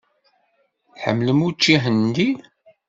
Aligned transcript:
Tḥemmlem 0.95 1.39
učči 1.47 1.73
ahendi? 1.77 2.29